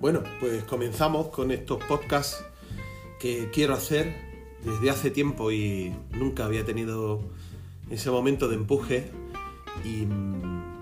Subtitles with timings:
[0.00, 2.42] Bueno, pues comenzamos con estos podcasts
[3.18, 4.16] que quiero hacer
[4.64, 7.20] desde hace tiempo y nunca había tenido
[7.90, 9.10] ese momento de empuje.
[9.84, 10.06] Y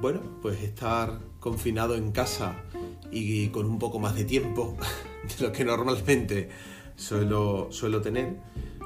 [0.01, 2.63] bueno, pues estar confinado en casa
[3.11, 4.77] y con un poco más de tiempo
[5.37, 6.51] de lo que normalmente
[6.95, 8.37] suelo, suelo tener,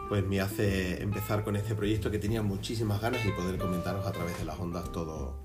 [0.09, 4.13] pues me hace empezar con este proyecto que tenía muchísimas ganas y poder comentaros a
[4.13, 5.37] través de las ondas todo,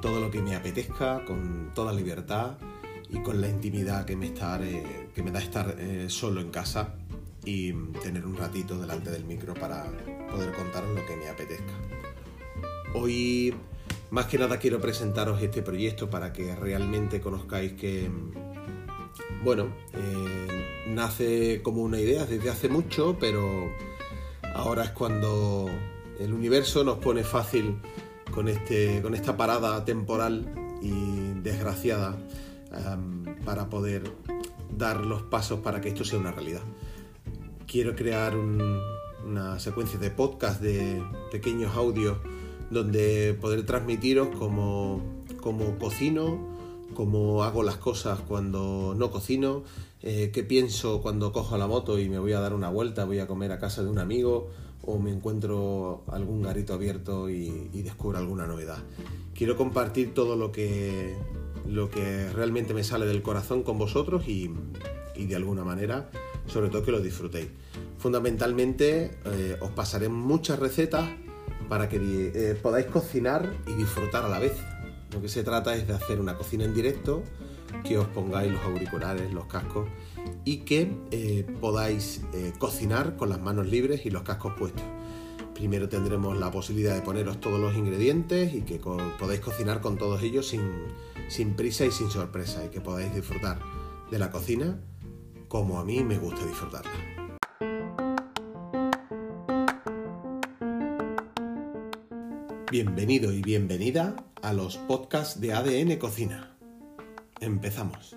[0.00, 2.56] todo lo que me apetezca, con toda libertad
[3.14, 6.94] y con la intimidad que me, eh, da estar eh, solo en casa
[7.44, 9.84] y tener un ratito delante del micro para
[10.30, 11.72] poder contaros lo que me apetezca.
[12.94, 13.54] Hoy
[14.10, 18.10] más que nada quiero presentaros este proyecto para que realmente conozcáis que,
[19.44, 23.70] bueno, eh, nace como una idea desde hace mucho, pero
[24.54, 25.70] ahora es cuando
[26.18, 27.78] el universo nos pone fácil
[28.32, 32.16] con, este, con esta parada temporal y desgraciada
[33.44, 34.10] para poder
[34.76, 36.62] dar los pasos para que esto sea una realidad.
[37.66, 42.18] Quiero crear una secuencia de podcast de pequeños audios
[42.70, 45.00] donde poder transmitiros cómo,
[45.78, 46.38] cocino,
[46.94, 49.62] cómo hago las cosas cuando no cocino,
[50.02, 53.20] eh, qué pienso cuando cojo la moto y me voy a dar una vuelta, voy
[53.20, 54.50] a comer a casa de un amigo
[54.82, 58.78] o me encuentro algún garito abierto y, descubro alguna novedad.
[59.34, 61.16] Quiero compartir todo lo que,
[61.66, 64.50] lo que realmente me sale del corazón con vosotros y,
[65.16, 66.10] de alguna manera,
[66.46, 67.48] sobre todo que lo disfrutéis.
[67.98, 71.08] Fundamentalmente eh, os pasaré muchas recetas
[71.68, 74.52] para que eh, podáis cocinar y disfrutar a la vez.
[75.12, 77.22] Lo que se trata es de hacer una cocina en directo,
[77.84, 79.88] que os pongáis los auriculares, los cascos
[80.44, 82.22] y que eh, podáis
[82.58, 84.84] cocinar con las manos libres y los cascos puestos.
[85.54, 90.22] Primero tendremos la posibilidad de poneros todos los ingredientes y que podáis cocinar con todos
[90.22, 90.62] ellos sin,
[91.28, 93.60] sin prisa y sin sorpresa y que podáis disfrutar
[94.10, 94.80] de la cocina
[95.48, 96.90] como a mí me gusta disfrutarla.
[102.70, 106.56] Bienvenido y bienvenida a los podcasts de ADN Cocina.
[107.40, 108.16] Empezamos.